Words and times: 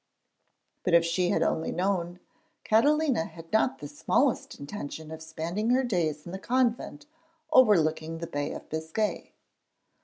But 0.83 0.95
if 0.95 1.05
she 1.05 1.29
had 1.29 1.43
only 1.43 1.71
known, 1.71 2.19
Catalina 2.63 3.25
had 3.25 3.53
not 3.53 3.77
the 3.77 3.87
smallest 3.87 4.59
intention 4.59 5.11
of 5.11 5.21
spending 5.21 5.69
her 5.69 5.83
days 5.83 6.25
in 6.25 6.31
the 6.31 6.39
convent 6.39 7.05
overlooking 7.51 8.17
the 8.17 8.25
Bay 8.25 8.51
of 8.51 8.67
Biscay. 8.67 9.31